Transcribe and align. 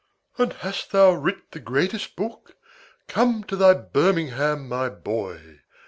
"And 0.39 0.53
hast 0.53 0.89
thou 0.93 1.13
writ 1.13 1.51
the 1.51 1.59
greatest 1.59 2.15
book? 2.15 2.55
Come 3.07 3.43
to 3.43 3.55
thy 3.55 3.75
birmingham, 3.75 4.67
my 4.67 4.89
boy! 4.89 5.59